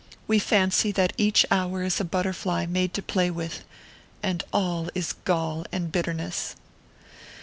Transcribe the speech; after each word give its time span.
We 0.25 0.39
fancy 0.39 0.91
that 0.93 1.13
each 1.15 1.45
hour 1.51 1.83
is 1.83 1.99
a 1.99 2.03
butterfly 2.03 2.65
made 2.65 2.91
to 2.95 3.03
play 3.03 3.29
with, 3.29 3.63
and 4.23 4.43
all 4.51 4.89
is 4.95 5.13
gall 5.13 5.63
and 5.71 5.91
bit 5.91 6.07
terness. 6.07 6.55